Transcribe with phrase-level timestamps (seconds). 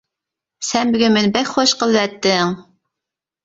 [0.65, 2.59] -سەن بۈگۈن مېنى بەك خۇشال قىلىۋەتتىڭ.